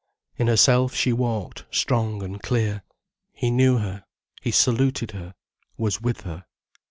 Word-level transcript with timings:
In 0.35 0.47
herself 0.47 0.95
she 0.95 1.13
walked 1.13 1.65
strong 1.69 2.23
and 2.23 2.41
clear, 2.41 2.81
he 3.33 3.51
knew 3.51 3.77
her, 3.77 4.03
he 4.41 4.49
saluted 4.49 5.11
her, 5.11 5.35
was 5.77 6.01
with 6.01 6.21
her. 6.21 6.45